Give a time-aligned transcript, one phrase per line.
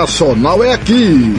[0.00, 1.34] Nacional é aqui.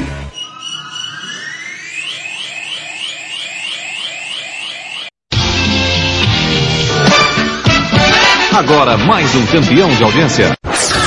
[8.53, 10.55] Agora mais um campeão de audiência.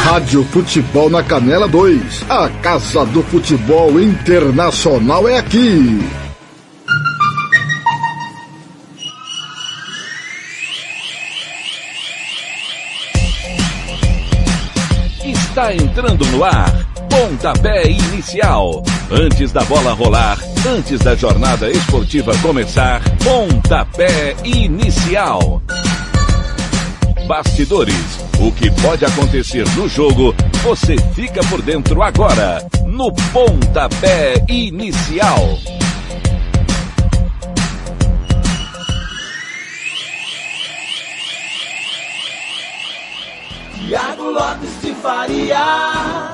[0.02, 2.24] Rádio Futebol na Canela 2.
[2.28, 6.00] A Casa do Futebol Internacional é aqui.
[15.24, 16.83] Está entrando no ar.
[17.14, 18.82] Pontapé inicial.
[19.08, 20.36] Antes da bola rolar,
[20.66, 25.62] antes da jornada esportiva começar, pontapé inicial.
[27.28, 28.18] Bastidores.
[28.40, 35.56] O que pode acontecer no jogo, você fica por dentro agora, no pontapé inicial.
[43.86, 46.33] Tiago Lopes de Faria.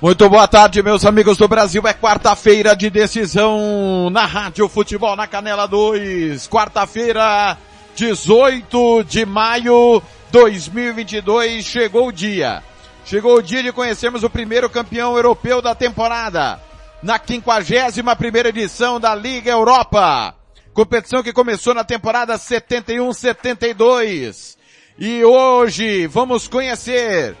[0.00, 1.82] Muito boa tarde, meus amigos do Brasil.
[1.84, 6.46] É quarta-feira de decisão na Rádio Futebol na Canela 2.
[6.46, 7.58] Quarta-feira,
[7.96, 11.64] 18 de maio 2022.
[11.64, 12.62] Chegou o dia.
[13.04, 16.60] Chegou o dia de conhecermos o primeiro campeão europeu da temporada.
[17.02, 20.32] Na 51 primeira edição da Liga Europa.
[20.72, 24.56] Competição que começou na temporada 71-72.
[24.96, 27.34] E hoje vamos conhecer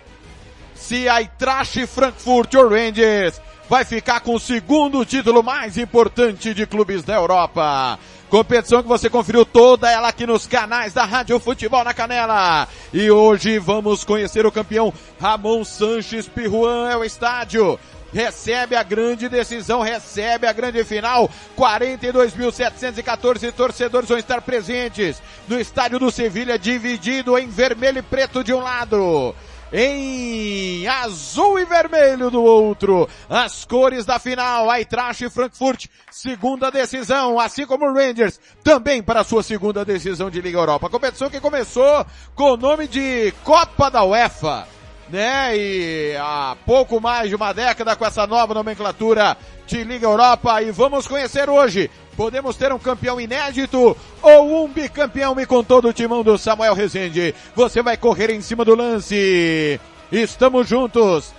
[0.78, 6.64] se a Eintracht Frankfurt ou Rangers vai ficar com o segundo título mais importante de
[6.66, 7.98] clubes da Europa.
[8.30, 12.68] Competição que você conferiu toda ela aqui nos canais da Rádio Futebol na Canela.
[12.92, 17.78] E hoje vamos conhecer o campeão Ramon Sanches Pirruan é o estádio.
[18.12, 21.28] Recebe a grande decisão, recebe a grande final.
[21.58, 28.54] 42.714 torcedores vão estar presentes no estádio do Sevilha, dividido em vermelho e preto de
[28.54, 29.34] um lado
[29.72, 33.08] em azul e vermelho do outro.
[33.28, 39.24] As cores da final, Eintracht e Frankfurt, segunda decisão, assim como o Rangers, também para
[39.24, 40.90] sua segunda decisão de Liga Europa.
[40.90, 44.66] Competição que começou com o nome de Copa da UEFA
[45.08, 45.56] né?
[45.56, 49.36] E há pouco mais de uma década com essa nova nomenclatura
[49.66, 51.90] de Liga Europa e vamos conhecer hoje.
[52.18, 56.74] Podemos ter um campeão inédito ou um bicampeão e com todo o timão do Samuel
[56.74, 57.32] Rezende.
[57.54, 59.78] Você vai correr em cima do lance.
[60.10, 61.32] Estamos juntos.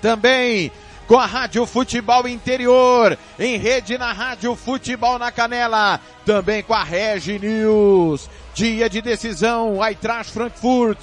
[0.00, 0.72] Também
[1.06, 6.82] com a Rádio Futebol Interior, em rede na Rádio Futebol na Canela, também com a
[6.82, 10.98] Regi News, dia de decisão, Eintracht Frankfurt,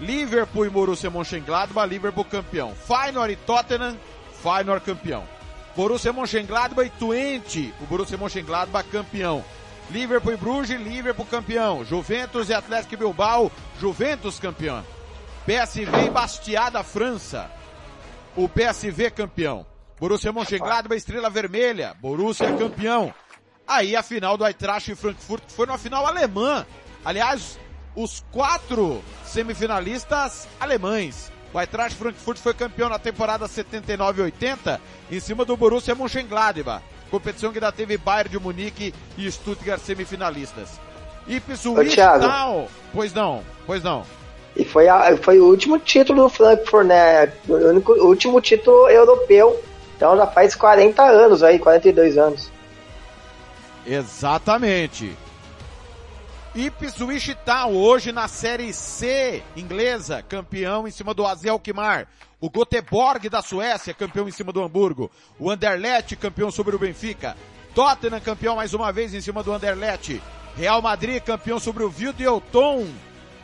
[0.00, 2.72] Liverpool e Borussia Mönchengladbach, Liverpool campeão.
[2.74, 3.96] Feyenoord e Tottenham,
[4.40, 5.24] Feyenoord campeão.
[5.76, 9.44] Borussia Mönchengladbach e Twente, o Borussia Mönchengladbach campeão.
[9.90, 11.84] Liverpool e Bruges, Liverpool campeão.
[11.84, 13.50] Juventus e Atlético Bilbao,
[13.80, 14.84] Juventus campeão.
[15.44, 17.50] PSV e Bastiada, França.
[18.36, 19.66] o PSV campeão.
[19.98, 23.12] Borussia Mönchengladbach, Estrela Vermelha, Borussia campeão.
[23.66, 26.66] Aí a final do Eintracht e Frankfurt foi uma final alemã.
[27.04, 27.58] Aliás,
[27.94, 31.32] os quatro semifinalistas alemães.
[31.52, 34.80] O Eintracht Frankfurt foi campeão na temporada 79-80
[35.10, 36.82] em cima do Borussia Mönchengladbach.
[37.10, 40.80] Competição que ainda teve Bayern de Munique e Stuttgart semifinalistas.
[41.28, 42.66] Ipswich Town.
[42.92, 44.04] Pois não, pois não.
[44.56, 47.32] E foi, a, foi o último título do Frankfurt, né?
[47.48, 49.62] O, único, o último título europeu.
[49.96, 52.50] Então já faz 40 anos aí, 42 anos.
[53.86, 55.16] Exatamente.
[56.54, 62.06] Ipswich Town, hoje na Série C inglesa, campeão em cima do AZ Alkmaar.
[62.40, 65.10] O Göteborg da Suécia, campeão em cima do Hamburgo.
[65.38, 67.36] O Anderlecht, campeão sobre o Benfica.
[67.74, 70.22] Tottenham, campeão mais uma vez em cima do Anderlecht.
[70.56, 72.86] Real Madrid, campeão sobre o Videoton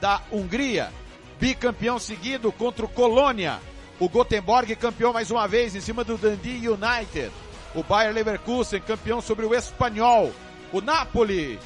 [0.01, 0.93] da Hungria.
[1.41, 3.59] Bicampeão seguido contra o Colônia.
[3.99, 7.33] O Göteborg, campeão mais uma vez em cima do Dundee United.
[7.75, 10.33] O Bayer Leverkusen, campeão sobre o Espanhol.
[10.73, 11.59] O Napoli,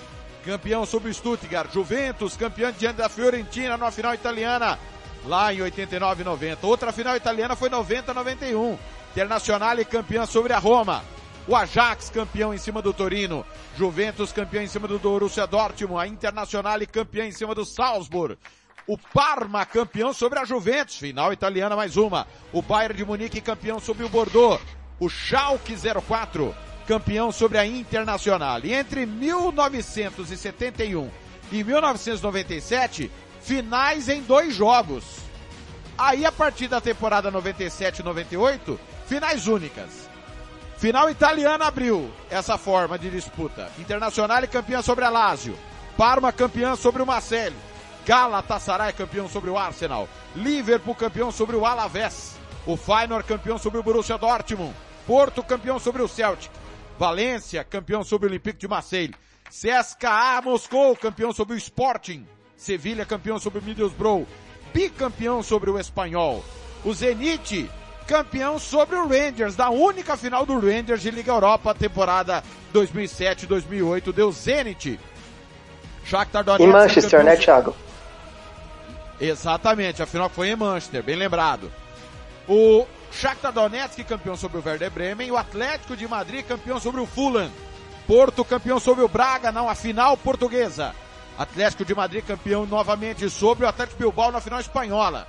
[0.44, 1.72] campeão sobre o Stuttgart.
[1.72, 4.78] Juventus, campeão diante da Fiorentina na final italiana,
[5.24, 6.66] lá em 89 e 90.
[6.66, 8.78] Outra final italiana foi 90 91.
[9.12, 11.02] Internazionale campeão sobre a Roma.
[11.46, 13.44] O Ajax campeão em cima do Torino.
[13.76, 16.02] Juventus campeão em cima do Borussia Dortmund.
[16.02, 18.36] A Internazionale campeã em cima do Salzburg.
[18.86, 20.96] O Parma campeão sobre a Juventus.
[20.96, 22.26] Final italiana mais uma.
[22.52, 24.60] O Bayern de Munique campeão sobre o Bordeaux.
[25.00, 26.54] O Schalke 04
[26.86, 28.60] campeão sobre a Internacional.
[28.62, 31.10] E entre 1971
[31.50, 33.10] e 1997,
[33.40, 35.04] finais em dois jogos.
[35.96, 40.08] Aí a partir da temporada 97 e 98, finais únicas.
[40.76, 43.70] Final italiana abriu essa forma de disputa.
[43.78, 45.56] Internacional campeã sobre a Lazio.
[45.96, 47.56] Parma campeã sobre o Marseille.
[48.04, 50.08] Galatasaray campeão sobre o Arsenal.
[50.34, 52.34] Liverpool campeão sobre o Alavés.
[52.66, 54.74] O Feyenoord campeão sobre o Borussia Dortmund.
[55.06, 56.50] Porto campeão sobre o Celtic.
[56.98, 59.14] Valência, campeão sobre o Olympique de Marseille.
[59.48, 62.26] CSKA Moscou, campeão sobre o Sporting.
[62.56, 64.26] Sevilha, campeão sobre o Middlesbrough.
[64.72, 66.44] Bicampeão sobre o Espanhol.
[66.84, 67.70] O Zenit,
[68.06, 72.42] campeão sobre o Rangers, da única final do Rangers de Liga Europa, temporada
[72.74, 74.98] 2007-2008, deu Zenit.
[76.04, 76.68] Shakhtar Donetsk.
[76.68, 77.74] Em Manchester, né, Thiago?
[79.20, 81.70] Exatamente, a final foi em Manchester, bem lembrado.
[82.48, 82.84] O
[83.20, 87.50] Shakhtar Donetsk campeão sobre o Werder Bremen, o Atlético de Madrid campeão sobre o Fulham,
[88.06, 90.94] Porto campeão sobre o Braga na final portuguesa,
[91.38, 95.28] Atlético de Madrid campeão novamente sobre o Atlético Bilbao na final espanhola.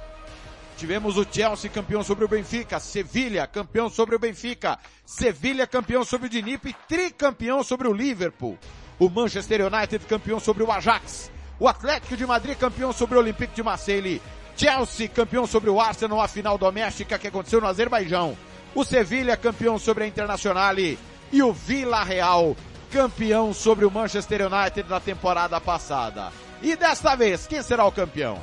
[0.77, 6.27] Tivemos o Chelsea campeão sobre o Benfica, Sevilha campeão sobre o Benfica, Sevilha campeão sobre
[6.27, 8.57] o Dnipro e tricampeão sobre o Liverpool.
[8.99, 13.55] O Manchester United campeão sobre o Ajax, o Atlético de Madrid campeão sobre o Olympique
[13.55, 14.21] de Marseille
[14.55, 18.37] Chelsea campeão sobre o Arsenal, a final doméstica que aconteceu no Azerbaijão.
[18.73, 20.97] O Sevilha campeão sobre a Internazionale
[21.31, 22.55] e o Vila Real
[22.91, 26.31] campeão sobre o Manchester United na temporada passada.
[26.61, 28.39] E desta vez, quem será o campeão?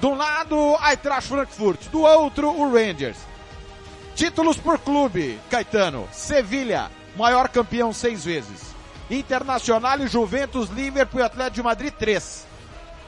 [0.00, 3.18] De um lado, Eintracht Frankfurt, do outro, o Rangers.
[4.14, 6.08] Títulos por clube, Caetano.
[6.12, 8.74] Sevilha, maior campeão seis vezes.
[9.10, 12.46] Internacional e Juventus, Liverpool e Atlético de Madrid, três.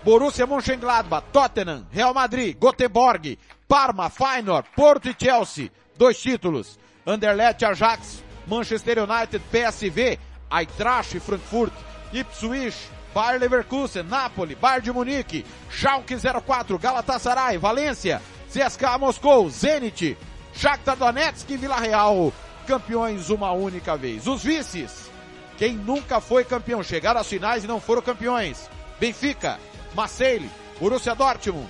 [0.05, 3.39] Borussia Mönchengladbach, Tottenham, Real Madrid, Göteborg,
[3.69, 6.79] Parma, Feyenoord, Porto e Chelsea, dois títulos.
[7.07, 10.19] Anderlecht, Ajax, Manchester United, PSV,
[10.51, 11.73] Eintracht, Frankfurt,
[12.13, 12.77] Ipswich,
[13.15, 18.23] Bayer Leverkusen, Napoli, Bayern de Munique, Schalke 04, Galatasaray, Valência,
[18.53, 20.17] CSKA Moscou, Zenit,
[20.55, 22.33] Shakhtar Donetsk e Vila Real,
[22.67, 24.27] campeões uma única vez.
[24.27, 25.11] Os vices,
[25.59, 28.69] quem nunca foi campeão, chegaram às finais e não foram campeões.
[28.99, 29.59] Benfica,
[29.95, 31.69] Marseille, Borussia Dortmund,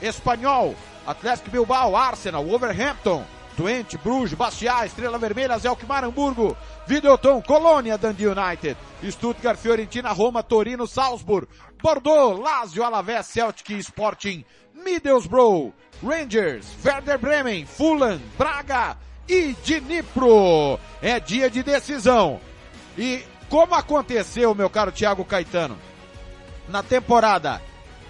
[0.00, 0.74] Espanhol,
[1.06, 3.24] Atlético Bilbao, Arsenal, Wolverhampton,
[3.56, 6.56] Twente, Bruges, Bastia, Estrela Vermelha, Zelkmar, Hamburgo,
[6.86, 8.76] Videoton, Colônia, Dundee United,
[9.10, 11.46] Stuttgart, Fiorentina, Roma, Torino, Salzburg,
[11.82, 14.44] Bordeaux, Lazio, Alavés, Celtic, Sporting,
[14.74, 18.96] Middlesbrough, Rangers, Werder Bremen, Fulham, Braga
[19.28, 20.78] e Dnipro.
[21.00, 22.40] É dia de decisão.
[22.98, 25.78] E como aconteceu, meu caro Thiago Caetano?
[26.68, 27.60] Na temporada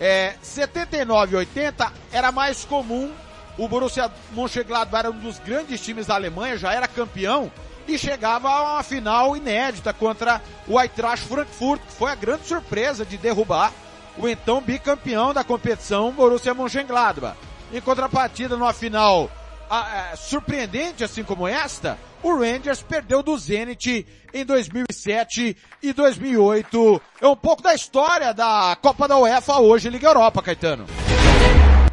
[0.01, 3.13] é, 79 80 era mais comum.
[3.57, 7.51] O Borussia Mönchengladbach era um dos grandes times da Alemanha, já era campeão
[7.87, 13.05] e chegava a uma final inédita contra o Eintracht Frankfurt, que foi a grande surpresa
[13.05, 13.73] de derrubar
[14.17, 17.37] o então bicampeão da competição Borussia Mönchengladbach.
[17.73, 19.31] Em contrapartida, numa final
[19.71, 27.03] é, surpreendente assim como esta, o Rangers perdeu do Zenit em 2007 e 2008.
[27.21, 30.87] É um pouco da história da Copa da UEFA hoje, Liga Europa, Caetano.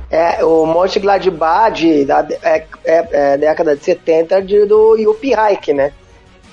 [0.09, 5.75] É, o Mönchengladbach de, da é, é, é, década de 70 de, do Jupp Heynckes,
[5.75, 5.93] né?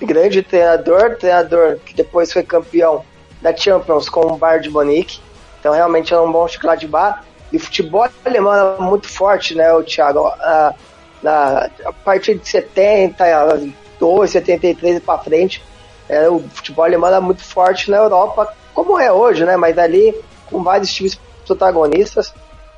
[0.02, 3.04] Grande treinador, treinador que depois foi campeão
[3.40, 5.20] da Champions com o Bayern de Munique.
[5.60, 7.20] Então realmente é um bom Mönchengladbach.
[7.52, 10.26] E o futebol alemão é muito forte, né, o Thiago?
[10.26, 10.74] A,
[11.22, 15.62] na, a partir de 72, 73 para frente,
[16.08, 19.56] é, o futebol alemão é muito forte na Europa, como é hoje, né?
[19.56, 20.14] Mas ali
[20.46, 22.32] com vários times protagonistas.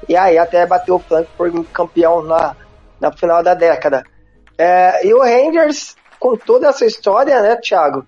[0.08, 2.56] E aí até bateu o Frankfurt campeão na,
[2.98, 4.04] na final da década.
[4.58, 8.04] É, e o Rangers, com toda essa história, né, Thiago?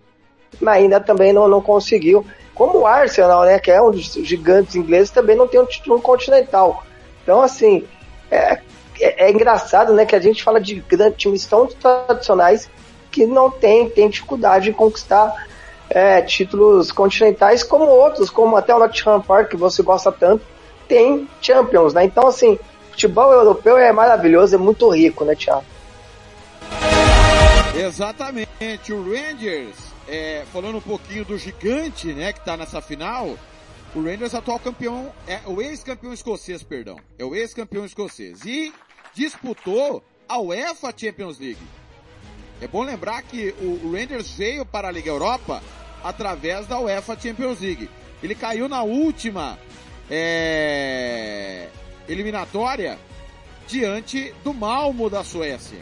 [0.66, 2.26] Ainda também não, não conseguiu.
[2.54, 6.00] Como o Arsenal, né, que é um dos gigantes ingleses, também não tem um título
[6.00, 6.84] continental.
[7.22, 7.86] Então, assim,
[8.30, 8.60] é,
[9.02, 12.70] é, é engraçado, né, que a gente fala de grandes times tão tradicionais
[13.10, 15.46] que não tem, tem dificuldade em conquistar
[15.90, 20.44] é, títulos continentais, como outros, como até o Nottingham Park, que você gosta tanto,
[20.88, 22.04] tem Champions, né?
[22.04, 22.58] Então, assim,
[22.90, 25.64] futebol europeu é maravilhoso, é muito rico, né, Thiago?
[27.74, 29.76] Exatamente, o Rangers,
[30.08, 33.34] é, falando um pouquinho do gigante, né, que tá nessa final,
[33.94, 38.72] o Rangers atual campeão, é o ex-campeão escocês, perdão, é o ex-campeão escocês, e
[39.14, 41.58] disputou a UEFA Champions League.
[42.60, 45.62] É bom lembrar que o Rangers veio para a Liga Europa
[46.02, 47.90] através da UEFA Champions League.
[48.22, 49.58] Ele caiu na última
[50.10, 51.68] é,
[52.08, 52.98] eliminatória
[53.66, 55.78] diante do Malmo da Suécia.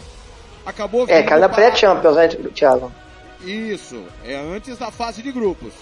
[0.65, 2.93] Acabou É, caiu na pré-Champions, né, Thiago?
[3.45, 5.73] Isso, é antes da fase de grupos.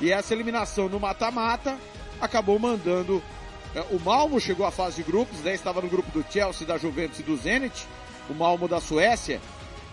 [0.00, 1.76] E essa eliminação no mata-mata
[2.20, 3.22] acabou mandando.
[3.74, 6.78] É, o Malmo chegou à fase de grupos, daí estava no grupo do Chelsea, da
[6.78, 7.86] Juventus e do Zenit.
[8.28, 9.40] O Malmo da Suécia,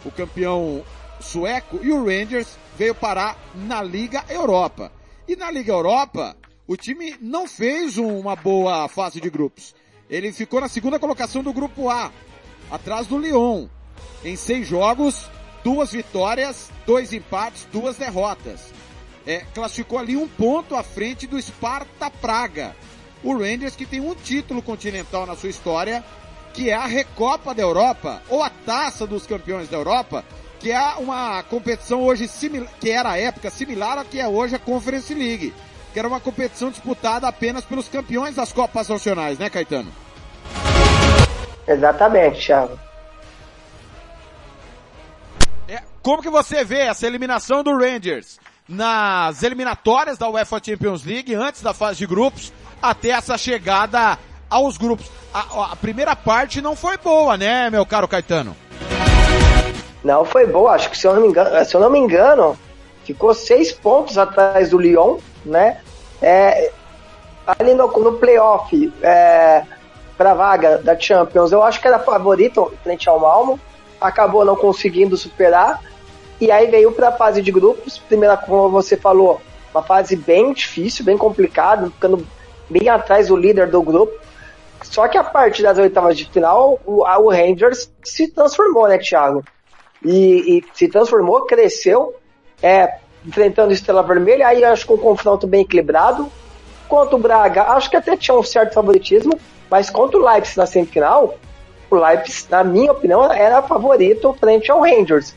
[0.04, 0.84] o campeão
[1.20, 4.92] sueco, e o Rangers veio parar na Liga Europa.
[5.28, 6.36] E na Liga Europa,
[6.68, 9.76] o time não fez uma boa fase de grupos.
[10.10, 12.12] Ele ficou na segunda colocação do grupo A,
[12.70, 13.68] atrás do Lyon.
[14.24, 15.30] Em seis jogos,
[15.64, 18.74] duas vitórias, dois empates, duas derrotas.
[19.26, 22.76] É, classificou ali um ponto à frente do Sparta Praga.
[23.26, 26.02] O Rangers que tem um título continental na sua história,
[26.54, 30.24] que é a Recopa da Europa, ou a Taça dos Campeões da Europa,
[30.60, 34.56] que é uma competição hoje similar, que era a época similar à que é hoje
[34.56, 35.54] a Conference League
[35.96, 39.90] que era uma competição disputada apenas pelos campeões das Copas Nacionais, né, Caetano?
[41.66, 42.78] Exatamente, Thiago.
[45.70, 51.34] É, como que você vê essa eliminação do Rangers nas eliminatórias da UEFA Champions League,
[51.34, 52.52] antes da fase de grupos,
[52.90, 54.18] até essa chegada
[54.50, 55.10] aos grupos?
[55.34, 58.56] A, a primeira parte não foi boa, né, meu caro Caetano?
[60.04, 62.58] Não foi boa, acho que se eu não me engano, se eu não me engano
[63.06, 65.80] ficou seis pontos atrás do Lyon, né?
[66.22, 66.72] É,
[67.46, 69.64] ali no, no playoff, é,
[70.18, 73.60] para vaga da Champions, eu acho que era favorito frente ao Malmo,
[74.02, 75.82] acabou não conseguindo superar,
[76.42, 77.98] e aí veio para a fase de grupos.
[77.98, 79.40] Primeira, como você falou,
[79.74, 82.26] uma fase bem difícil, bem complicada, ficando
[82.70, 84.14] bem atrás do líder do grupo.
[84.84, 89.44] Só que a partir das oitavas de final, o, o Rangers se transformou, né, Thiago?
[90.04, 92.16] E, e se transformou, cresceu,
[92.62, 96.32] é, enfrentando Estrela Vermelha, aí acho que um confronto bem equilibrado.
[96.88, 99.34] Contra o Braga, acho que até tinha um certo favoritismo,
[99.72, 101.36] mas contra o Leipzig na semifinal,
[101.90, 105.36] o Leipzig, na minha opinião, era favorito frente ao Rangers.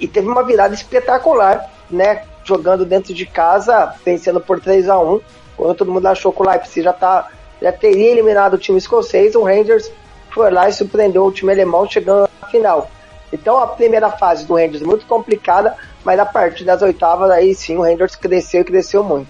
[0.00, 2.24] E teve uma virada espetacular, né?
[2.42, 5.20] Jogando dentro de casa, vencendo por 3 a 1
[5.60, 7.28] quando todo mundo achou que o Leipzig já, tá,
[7.60, 9.90] já teria eliminado o time escocês, o Rangers
[10.30, 12.90] foi lá e surpreendeu o time alemão chegando na final.
[13.30, 17.54] Então a primeira fase do Rangers é muito complicada, mas a partir das oitavas aí
[17.54, 19.28] sim o Rangers cresceu e cresceu muito.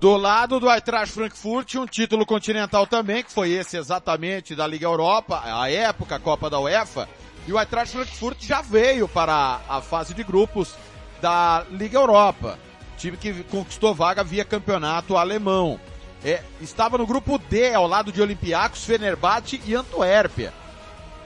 [0.00, 4.86] Do lado do Eintracht Frankfurt, um título continental também, que foi esse exatamente da Liga
[4.86, 7.08] Europa, a época, a Copa da UEFA,
[7.46, 10.74] e o Eintracht Frankfurt já veio para a fase de grupos
[11.20, 12.56] da Liga Europa,
[12.98, 15.80] time que conquistou vaga via campeonato alemão.
[16.24, 20.52] É, estava no grupo D, ao lado de Olympiacos, Fenerbahçe e Antuérpia,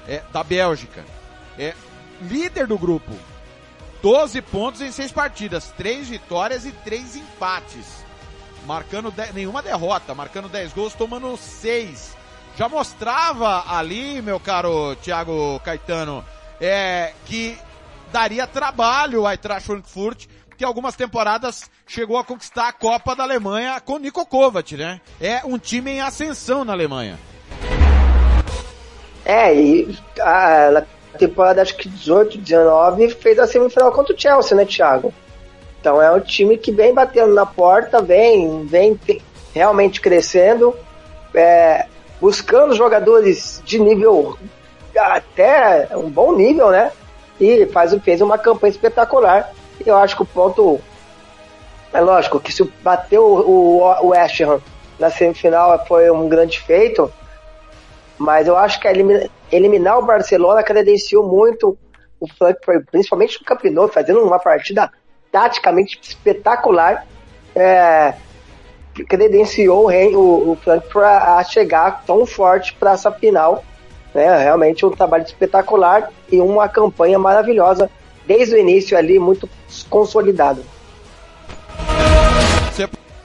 [0.06, 1.04] é, da Bélgica.
[1.58, 1.74] É,
[2.20, 3.12] líder do grupo.
[4.02, 8.04] 12 pontos em 6 partidas, 3 vitórias e 3 empates.
[8.66, 12.16] Marcando de, nenhuma derrota, marcando 10 gols, tomando 6.
[12.56, 16.24] Já mostrava ali, meu caro Thiago Caetano,
[16.60, 17.56] é, que
[18.12, 20.26] daria trabalho ao Eintracht Frankfurt,
[20.56, 25.00] que algumas temporadas chegou a conquistar a Copa da Alemanha com Niko Kovac, né?
[25.20, 27.18] É um time em ascensão na Alemanha.
[29.24, 30.82] É, e a,
[31.18, 35.12] temporada acho que 18, 19, fez a semifinal contra o Chelsea, né, Thiago?
[35.80, 38.98] Então é um time que vem batendo na porta, vem, vem
[39.54, 40.74] realmente crescendo.
[41.34, 41.86] é,
[42.20, 44.38] buscando jogadores de nível
[44.96, 46.92] até um bom nível, né?
[47.40, 49.52] E faz, fez uma campanha espetacular.
[49.84, 50.80] Eu acho que o ponto
[51.92, 54.60] é lógico que se bateu o, o West Ham
[54.98, 57.12] na semifinal foi um grande feito,
[58.16, 61.76] mas eu acho que eliminar, eliminar o Barcelona credenciou muito
[62.20, 64.90] o Frankfurt, principalmente no Campeonato, fazendo uma partida
[65.32, 67.04] taticamente espetacular,
[67.54, 68.14] é,
[69.08, 73.64] credenciou o, o, o Frankfurt a chegar tão forte para essa final.
[74.14, 74.44] Né?
[74.44, 77.90] Realmente um trabalho espetacular e uma campanha maravilhosa
[78.26, 79.48] desde o início ali, muito
[79.88, 80.62] consolidado.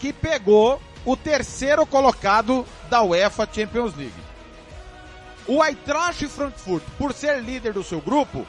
[0.00, 4.12] que pegou o terceiro colocado da UEFA Champions League.
[5.46, 8.44] O Eintracht Frankfurt, por ser líder do seu grupo,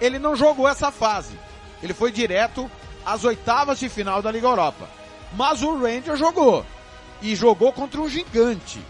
[0.00, 1.38] ele não jogou essa fase.
[1.82, 2.70] Ele foi direto
[3.04, 4.88] às oitavas de final da Liga Europa.
[5.32, 6.64] Mas o Ranger jogou.
[7.22, 8.80] E jogou contra um gigante.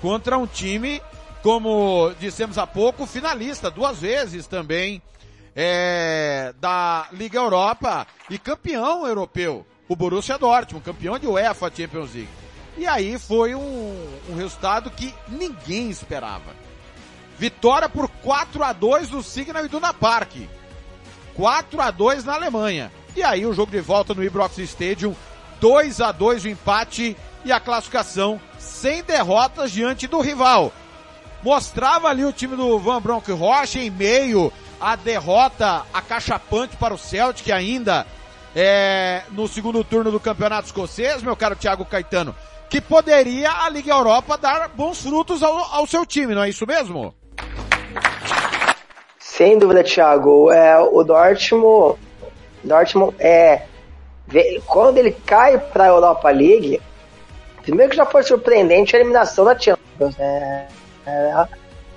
[0.00, 1.02] Contra um time,
[1.42, 5.02] como dissemos há pouco, finalista duas vezes também
[5.54, 9.66] é, da Liga Europa e campeão europeu.
[9.88, 12.28] O Borussia Dortmund, campeão de UEFA Champions League.
[12.76, 16.67] E aí foi um, um resultado que ninguém esperava.
[17.38, 20.32] Vitória por 4 a 2 do Signal Iduna Park.
[21.34, 22.90] 4 a 2 na Alemanha.
[23.14, 25.14] E aí o jogo de volta no Ibrox Stadium,
[25.60, 30.72] 2 a 2 o empate e a classificação sem derrotas diante do rival.
[31.42, 36.98] Mostrava ali o time do Van Bronk Rocha em meio à derrota acachapante para o
[36.98, 38.04] Celtic ainda
[38.54, 42.34] é, no segundo turno do Campeonato Escocês, meu caro Thiago Caetano,
[42.68, 46.66] que poderia a Liga Europa dar bons frutos ao, ao seu time, não é isso
[46.66, 47.14] mesmo?
[49.38, 50.50] Sem dúvida, Thiago.
[50.50, 51.96] É, o Dortmund,
[52.64, 53.62] Dortmund é,
[54.66, 56.82] quando ele cai para a Europa League,
[57.62, 60.16] primeiro que já foi surpreendente a eliminação da Champions.
[60.16, 60.66] Né?
[61.06, 61.48] Era,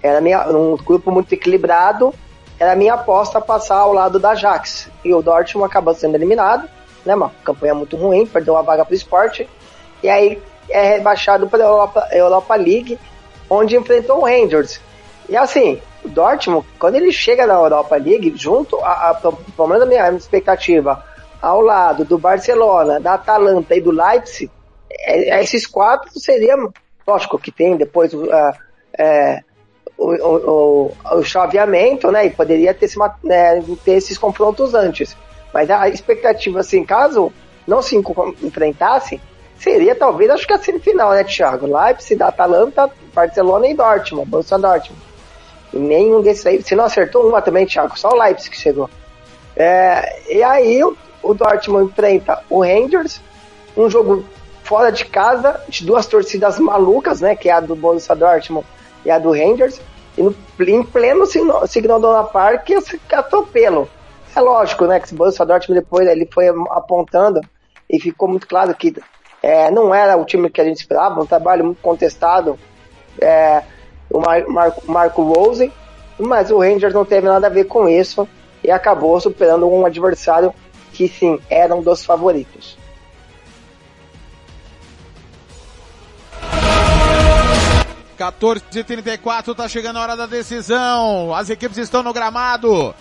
[0.04, 2.14] era minha, um grupo muito equilibrado,
[2.60, 4.88] era a minha aposta passar ao lado da Ajax.
[5.04, 6.70] E o Dortmund acabou sendo eliminado,
[7.04, 7.16] né?
[7.16, 9.50] Uma campanha muito ruim, perdeu uma vaga para o esporte.
[10.04, 13.00] E aí é rebaixado para a Europa, Europa League,
[13.50, 14.80] onde enfrentou o Rangers.
[15.32, 19.84] E assim, o Dortmund, quando ele chega na Europa League, junto, a, a, pelo menos
[19.84, 21.02] a minha expectativa,
[21.42, 24.52] ao lado do Barcelona, da Atalanta e do Leipzig,
[24.92, 26.70] é, é esses quatro seriam,
[27.08, 28.28] lógico que tem depois uh,
[29.00, 29.42] é,
[29.98, 35.16] o, o, o, o, chaveamento, né, e poderia ter, esse, né, ter esses confrontos antes.
[35.54, 37.32] Mas a expectativa, assim, caso
[37.66, 39.22] não se enfrentasse,
[39.58, 41.68] seria talvez, acho que a semifinal, né, Thiago?
[41.68, 45.11] Leipzig, da Atalanta, Barcelona e Dortmund, Borussia Dortmund.
[45.74, 48.90] Nenhum desses aí, se não acertou uma também, Thiago, só o Leipzig que chegou.
[49.56, 53.22] É, e aí o, o Dortmund enfrenta o Rangers,
[53.76, 54.26] um jogo
[54.64, 58.66] fora de casa, de duas torcidas malucas, né, que é a do Borussia Dortmund
[59.06, 59.82] e a do Rangers,
[60.18, 63.90] e no, em pleno Signal Dona Park, esse atropelo.
[64.36, 67.42] É lógico, né, que o Borussia Dortmund depois ele foi apontando
[67.90, 68.94] e ficou muito claro que
[69.44, 72.58] é, não era o time que a gente esperava, um trabalho muito contestado,
[73.20, 73.64] é,
[74.14, 75.72] o Mar Marco, Marco Rose,
[76.20, 78.28] mas o Rangers não teve nada a ver com isso
[78.64, 80.54] e acabou superando um adversário
[80.92, 82.78] que sim, era um dos favoritos.
[89.18, 91.34] quatro tá chegando a hora da decisão.
[91.34, 92.94] As equipes estão no gramado,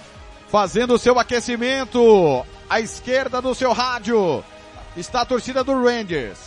[0.49, 2.43] fazendo o seu aquecimento.
[2.71, 4.43] À esquerda do seu rádio
[4.97, 6.39] está a torcida do Rangers.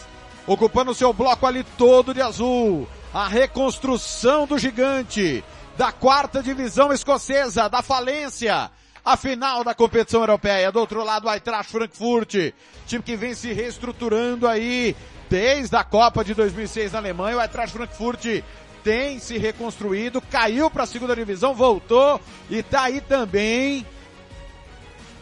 [0.47, 2.87] ocupando seu bloco ali todo de azul.
[3.13, 5.43] A reconstrução do gigante
[5.77, 8.71] da quarta divisão escocesa, da falência.
[9.05, 10.71] A final da competição europeia.
[10.71, 12.53] Do outro lado, o Eintracht Frankfurt,
[12.87, 14.95] time que vem se reestruturando aí
[15.29, 17.37] desde a Copa de 2006 na Alemanha.
[17.37, 18.41] O Eintracht Frankfurt
[18.83, 23.85] tem se reconstruído, caiu para a segunda divisão, voltou e tá aí também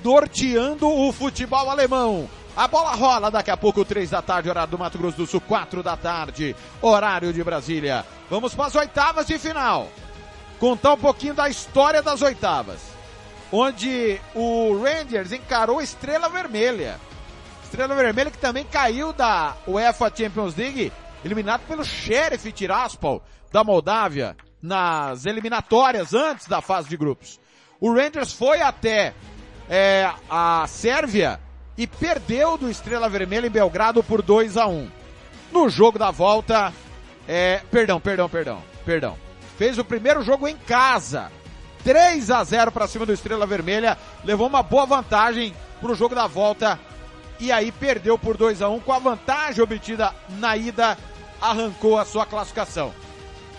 [0.04, 2.30] norteando o futebol alemão.
[2.56, 5.40] A bola rola daqui a pouco, três da tarde, horário do Mato Grosso do Sul,
[5.40, 8.06] quatro da tarde, horário de Brasília.
[8.30, 9.88] Vamos para as oitavas de final.
[10.60, 12.82] Contar um pouquinho da história das oitavas.
[13.52, 17.00] Onde o Rangers encarou Estrela Vermelha.
[17.64, 20.92] Estrela Vermelha que também caiu da UEFA Champions League,
[21.24, 27.40] eliminado pelo Sheriff Tiraspol da Moldávia nas eliminatórias antes da fase de grupos.
[27.80, 29.14] O Rangers foi até
[29.70, 31.40] é, a Sérvia
[31.78, 34.90] e perdeu do Estrela Vermelha em Belgrado por 2 a 1
[35.52, 36.74] No jogo da volta,
[37.28, 39.18] é, perdão, perdão, perdão, perdão.
[39.58, 41.32] Fez o primeiro jogo em casa.
[41.84, 46.14] 3 a 0 para cima do Estrela Vermelha, levou uma boa vantagem para o jogo
[46.14, 46.80] da volta
[47.40, 50.96] e aí perdeu por 2 a 1 com a vantagem obtida na ida,
[51.42, 52.94] arrancou a sua classificação.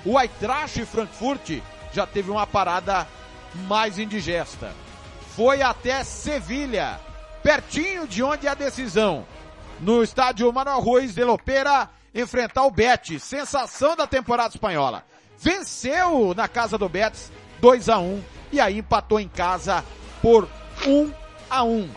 [0.05, 1.61] O Eintracht Frankfurt
[1.92, 3.07] já teve uma parada
[3.66, 4.72] mais indigesta.
[5.35, 7.01] Foi até Sevilha,
[7.42, 9.26] pertinho de onde é a decisão.
[9.81, 15.05] No estádio Manuel Ruiz de Lopera, enfrentar o Betis, sensação da temporada espanhola.
[15.38, 19.85] Venceu na casa do Betis 2 a 1 e aí empatou em casa
[20.20, 20.48] por
[20.87, 21.12] 1
[21.50, 21.90] a 1.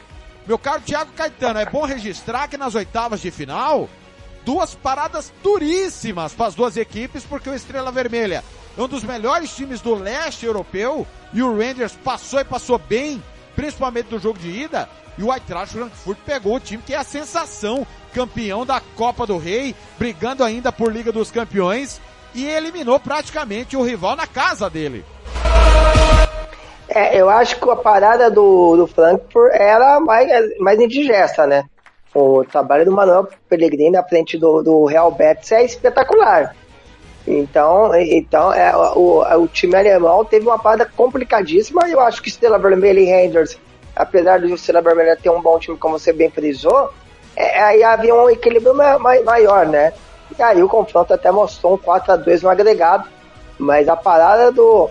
[0.48, 3.90] Meu caro Thiago Caetano, é bom registrar que nas oitavas de final
[4.44, 8.44] duas paradas duríssimas para as duas equipes, porque o Estrela Vermelha
[8.78, 13.22] é um dos melhores times do leste europeu e o Rangers passou e passou bem,
[13.56, 17.04] principalmente no jogo de ida, e o Eintracht Frankfurt pegou o time que é a
[17.04, 22.02] sensação, campeão da Copa do Rei, brigando ainda por Liga dos Campeões
[22.34, 25.06] e eliminou praticamente o rival na casa dele.
[26.88, 31.66] É, eu acho que a parada do, do Frankfurt era mais, mais indigesta, né?
[32.16, 36.56] o trabalho do Manuel Pellegrini à frente do, do Real Betis é espetacular.
[37.28, 41.90] Então, então é, o, o time alemão teve uma parada complicadíssima.
[41.90, 43.58] Eu acho que Estrela Vermelha e Rangers,
[43.96, 46.92] apesar do Estrela Vermelha ter um bom time, como você bem frisou,
[47.36, 49.94] é, aí havia um equilíbrio maior, né?
[50.38, 53.08] E aí o confronto até mostrou um 4 a 2 no agregado,
[53.58, 54.90] mas a parada do,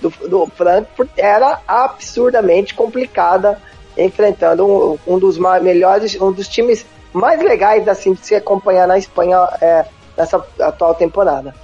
[0.00, 3.60] do, do Frankfurt era absurdamente complicada
[3.96, 8.98] enfrentando um, um dos melhores, um dos times mais legais assim de se acompanhar na
[8.98, 9.84] Espanha é,
[10.16, 11.54] nessa atual temporada.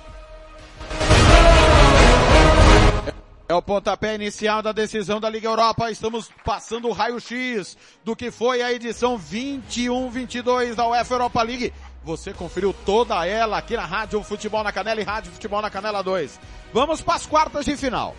[3.50, 5.90] É o pontapé inicial da decisão da Liga Europa.
[5.90, 11.72] Estamos passando o raio-x do que foi a edição 21-22 da UEFA Europa League.
[12.04, 16.00] Você conferiu toda ela aqui na Rádio Futebol na Canela e Rádio Futebol na Canela
[16.00, 16.38] 2.
[16.72, 18.14] Vamos para as quartas de final.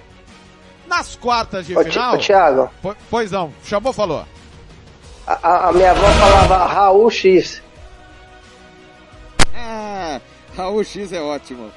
[0.86, 2.16] Nas quartas de ô, final.
[2.16, 2.70] Ô, Thiago.
[3.10, 4.26] Pois não, chamou, falou.
[5.26, 7.64] A, a minha avó falava Raul X.
[9.56, 10.20] Ah,
[10.58, 11.72] Raul X é ótimo.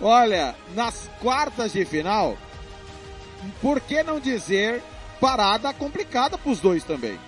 [0.00, 2.36] Olha, nas quartas de final,
[3.60, 4.82] por que não dizer
[5.20, 7.18] parada complicada para os dois também?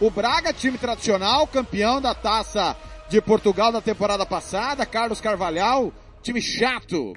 [0.00, 2.76] O Braga, time tradicional, campeão da taça
[3.08, 7.14] de Portugal na temporada passada, Carlos Carvalhal, time chato,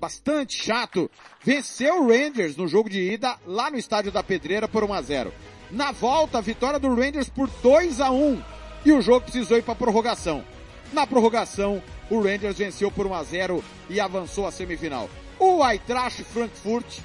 [0.00, 1.10] bastante chato,
[1.42, 5.02] venceu o Rangers no jogo de ida lá no estádio da Pedreira por 1 a
[5.02, 5.34] 0.
[5.70, 8.42] Na volta, vitória do Rangers por 2 a 1
[8.84, 10.44] e o jogo precisou ir para prorrogação.
[10.92, 15.08] Na prorrogação, o Rangers venceu por 1 a 0 e avançou à semifinal.
[15.38, 17.00] O Eintracht Frankfurt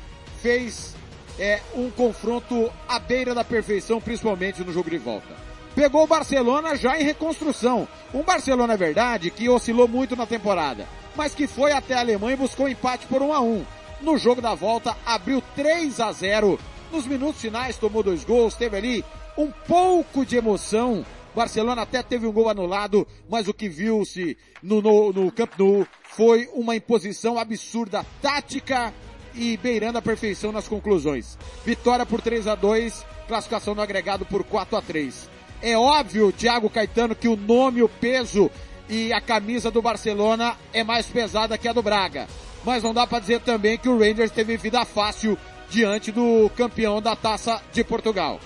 [0.45, 0.95] fez
[1.39, 5.33] é, um confronto à beira da perfeição, principalmente no jogo de volta.
[5.73, 7.87] Pegou o Barcelona já em reconstrução.
[8.13, 12.33] Um Barcelona, é verdade, que oscilou muito na temporada mas que foi até a Alemanha
[12.33, 13.65] e buscou empate por 1 a 1.
[14.01, 16.59] No jogo da volta, abriu 3 a 0.
[16.91, 19.05] Nos minutos finais, tomou dois gols, teve ali
[19.37, 21.05] um pouco de emoção.
[21.33, 25.87] Barcelona até teve um gol anulado, mas o que viu-se no, no, no Camp Nou
[26.03, 28.93] foi uma imposição absurda tática
[29.35, 31.37] e beirando a perfeição nas conclusões.
[31.65, 35.29] Vitória por 3 a 2, classificação no agregado por 4 a 3.
[35.61, 38.49] É óbvio, Thiago Caetano, que o nome, o peso
[38.87, 42.27] e a camisa do Barcelona é mais pesada que a do Braga.
[42.63, 45.37] Mas não dá para dizer também que o Rangers teve vida fácil
[45.69, 48.39] diante do campeão da Taça de Portugal.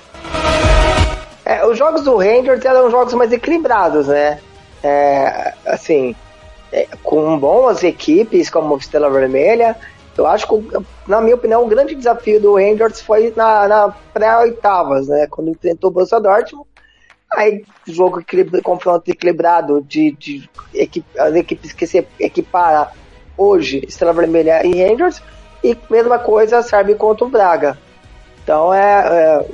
[1.45, 4.39] É, os jogos do Rangers eram jogos mais equilibrados, né?
[4.83, 6.15] É, assim,
[6.71, 9.75] é, com boas equipes como Estrela Vermelha.
[10.19, 10.77] Eu acho que,
[11.07, 15.27] na minha opinião, o grande desafio do Rangers foi na, na pré-oitavas, né?
[15.27, 16.69] Quando enfrentou o Borussia Dortmund
[17.31, 22.87] Aí, jogo equilibra, confronto equilibrado de, de equipe, as equipes que se equiparam
[23.37, 25.21] hoje, Estrela Vermelha e Rangers,
[25.63, 27.77] e mesma coisa serve contra o Braga.
[28.43, 29.45] Então é, é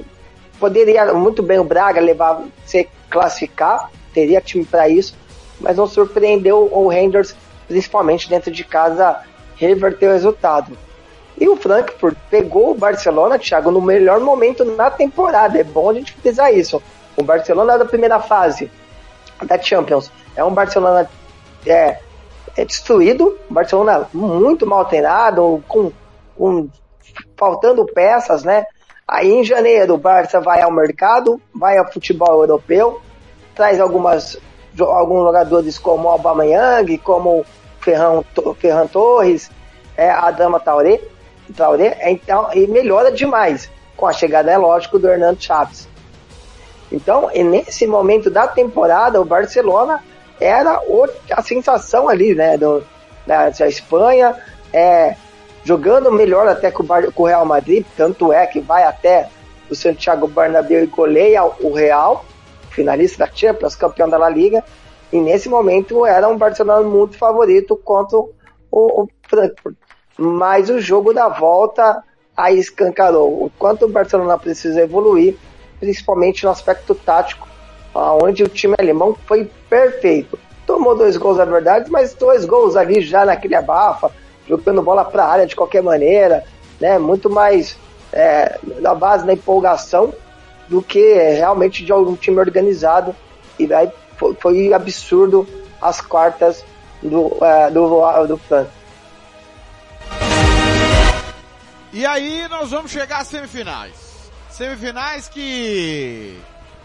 [0.58, 5.14] poderia muito bem o Braga levar, se classificar, teria time para isso,
[5.60, 7.36] mas não surpreendeu o Rangers,
[7.68, 9.20] principalmente dentro de casa,
[9.56, 10.78] reverter o resultado.
[11.38, 15.60] E o Frankfurt pegou o Barcelona, Thiago, no melhor momento na temporada.
[15.60, 16.82] É bom a gente frisar isso.
[17.18, 18.72] O Barcelona da primeira fase
[19.46, 21.10] da Champions é um Barcelona
[21.66, 22.00] é,
[22.56, 25.92] é destruído, Barcelona muito mal treinado, com,
[26.38, 26.70] com
[27.38, 28.66] faltando peças, né?
[29.08, 33.02] Aí em janeiro o Barça vai ao mercado, vai ao futebol europeu,
[33.54, 34.38] traz algumas
[34.80, 37.46] alguns jogadores como o Aubameyang, como
[37.86, 38.24] Ferran,
[38.60, 39.52] Ferran Torres,
[39.96, 41.00] é, a Dama Traoré,
[41.56, 45.88] Traoré então, e melhora demais com a chegada, é lógico, do Hernando Chaves.
[46.92, 50.04] Então, nesse momento da temporada, o Barcelona
[50.40, 52.84] era o, a sensação ali, né, do,
[53.26, 54.36] da, da Espanha,
[54.74, 55.16] é,
[55.64, 59.30] jogando melhor até com o, com o Real Madrid, tanto é que vai até
[59.70, 62.26] o Santiago Bernabéu e goleia o Real,
[62.72, 64.64] finalista da Champions, campeão da La Liga,
[65.12, 68.32] e nesse momento era um Barcelona muito favorito contra o,
[68.72, 69.76] o Frankfurt.
[70.18, 72.04] Mas o jogo da volta
[72.36, 75.38] aí escancarou o quanto o Barcelona precisa evoluir
[75.80, 77.48] principalmente no aspecto tático,
[77.94, 80.40] onde o time alemão foi perfeito.
[80.66, 84.12] Tomou dois gols, na verdade, mas dois gols ali já naquele abafa,
[84.48, 86.44] jogando bola para a área de qualquer maneira,
[86.80, 86.98] né?
[86.98, 87.78] Muito mais
[88.12, 90.14] é, na base da empolgação
[90.68, 93.16] do que realmente de algum time organizado.
[93.60, 95.48] E daí foi, foi absurdo
[95.82, 96.64] as quartas
[97.02, 98.72] do, é, do, do Franco.
[101.94, 103.94] E aí nós vamos chegar às semifinais.
[104.50, 106.38] Semifinais que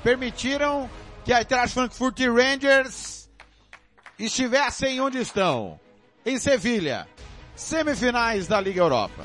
[0.03, 0.89] permitiram
[1.25, 3.29] que a Eintracht Frankfurt e Rangers
[4.19, 5.81] estivessem onde estão.
[6.25, 7.09] Em Sevilha.
[7.57, 9.25] Semifinais da Liga Europa.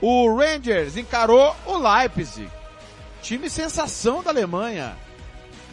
[0.00, 2.48] O Rangers encarou o Leipzig.
[3.20, 4.96] Time sensação da Alemanha.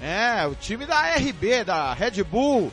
[0.01, 2.71] É, o time da RB, da Red Bull,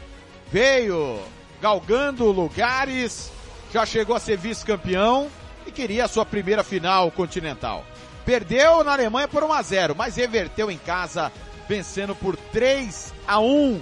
[0.50, 1.20] veio
[1.60, 3.30] galgando lugares,
[3.72, 5.30] já chegou a ser vice-campeão
[5.66, 7.84] e queria a sua primeira final continental.
[8.24, 11.32] Perdeu na Alemanha por 1 a 0, mas reverteu em casa,
[11.68, 13.80] vencendo por 3 a 1,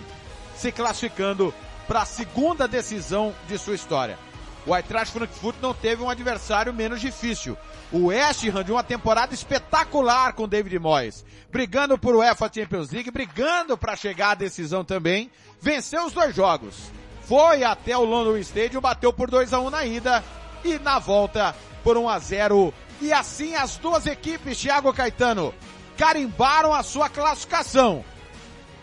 [0.56, 1.52] se classificando
[1.88, 4.18] para a segunda decisão de sua história.
[4.66, 7.56] O Eintracht Frankfurt não teve um adversário menos difícil.
[7.92, 13.10] O West Ham de uma temporada espetacular com David Moyes, brigando por UEFA Champions League,
[13.10, 16.76] brigando para chegar à decisão também, venceu os dois jogos.
[17.22, 20.24] Foi até o London Stadium, bateu por 2 a 1 na ida
[20.64, 25.54] e na volta por 1 a 0 e assim as duas equipes, Thiago Caetano,
[25.96, 28.04] carimbaram a sua classificação.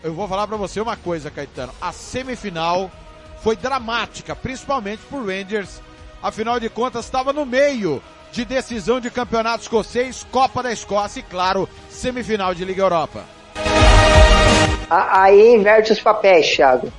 [0.02, 1.72] Eu vou falar para você uma coisa, Caetano.
[1.80, 2.90] A semifinal
[3.42, 5.80] foi dramática, principalmente por Rangers.
[6.22, 11.22] Afinal de contas, estava no meio de decisão de campeonato escocês, Copa da Escócia e,
[11.22, 13.24] claro, semifinal de Liga Europa.
[14.90, 16.92] Aí inverte os papéis, Thiago.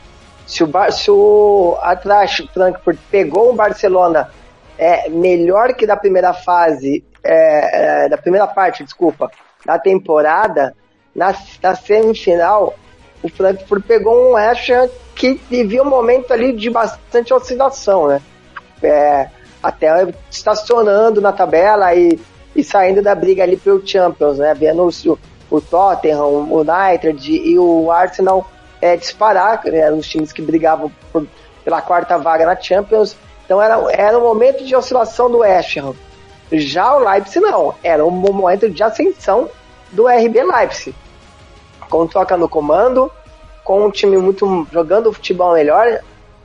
[0.46, 4.30] Se o, Bar o Atlético Frankfurt pegou o Barcelona
[4.78, 9.30] é, melhor que da primeira fase é, é, da primeira parte, desculpa,
[9.66, 10.76] da temporada,
[11.14, 12.74] na, na semifinal,
[13.22, 18.22] o Frankfurt pegou um West Ham que vivia um momento ali de bastante oscilação, né?
[18.82, 19.30] É,
[19.62, 22.20] até estacionando na tabela e,
[22.56, 24.54] e saindo da briga ali pelo Champions, né?
[24.54, 25.20] Vendo o,
[25.50, 28.50] o Tottenham, o United e o Arsenal
[28.82, 29.92] é, disparar, né?
[29.92, 31.28] os times que brigavam por,
[31.64, 33.16] pela quarta vaga na Champions.
[33.46, 35.94] Então era, era um momento de oscilação do West Ham.
[36.52, 39.50] Já o Leipzig não, era um momento de ascensão
[39.92, 40.96] do RB Leipzig.
[41.90, 43.12] Com toca no comando,
[43.64, 46.00] com um time muito jogando futebol melhor,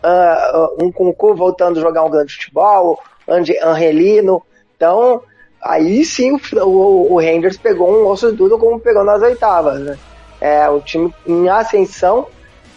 [0.04, 4.42] uh, um com voltando a jogar um grande futebol, Angelino.
[4.76, 5.22] Então,
[5.62, 9.80] aí sim o, o, o Rangers pegou um osso duro como pegou nas oitavas.
[9.80, 9.98] Né?
[10.40, 12.26] É, o time em ascensão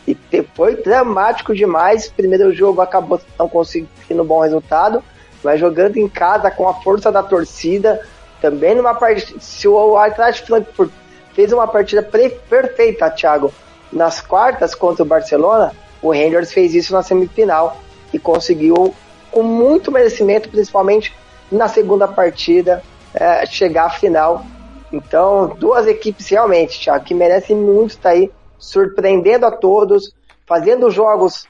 [0.07, 0.17] e
[0.55, 2.07] foi dramático demais.
[2.07, 5.03] Primeiro jogo acabou não conseguindo um bom resultado
[5.43, 8.01] mas jogando em casa com a força da torcida,
[8.41, 9.39] também numa partida.
[9.39, 10.91] Se o Atlético Frankfurt
[11.33, 13.53] fez uma partida perfeita, Thiago,
[13.91, 17.77] nas quartas contra o Barcelona, o Rangers fez isso na semifinal
[18.13, 18.93] e conseguiu,
[19.31, 21.13] com muito merecimento, principalmente
[21.51, 22.83] na segunda partida,
[23.13, 24.45] é, chegar à final.
[24.91, 30.13] Então, duas equipes realmente, Thiago, que merecem muito estar aí, surpreendendo a todos,
[30.45, 31.45] fazendo jogos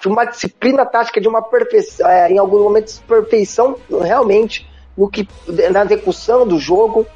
[0.00, 5.28] de uma disciplina tática, de uma perfeição, é, em alguns momentos, perfeição realmente no que,
[5.70, 7.06] na execução do jogo.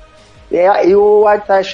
[0.51, 1.25] É, e o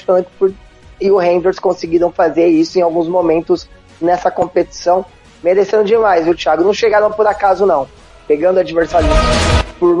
[0.05, 0.55] Frankfurt
[1.01, 3.69] e o Rangers conseguiram fazer isso em alguns momentos
[4.01, 5.05] nessa competição,
[5.43, 6.27] merecendo demais.
[6.27, 7.87] O Thiago não chegaram por acaso não,
[8.27, 9.11] pegando adversários
[9.79, 9.95] por,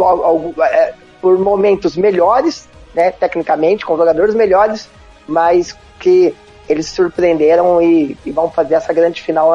[0.63, 4.89] é, por momentos melhores, né, tecnicamente, com jogadores melhores,
[5.27, 6.35] mas que
[6.67, 9.53] eles surpreenderam e, e vão fazer essa grande final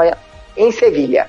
[0.56, 1.28] em Sevilha.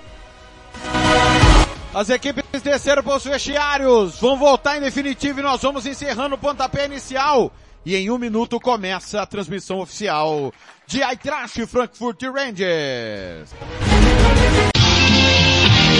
[1.93, 6.37] As equipes desceram para os vestiários, vão voltar em definitivo e nós vamos encerrando o
[6.37, 7.51] pontapé inicial.
[7.85, 10.51] E em um minuto começa a transmissão oficial
[10.87, 13.53] de Eintracht Frankfurt Rangers.